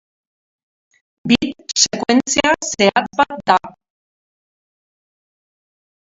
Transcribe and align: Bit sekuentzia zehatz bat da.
Bit 1.31 1.61
sekuentzia 1.81 2.55
zehatz 2.69 3.07
bat 3.21 3.45
da. 3.53 3.59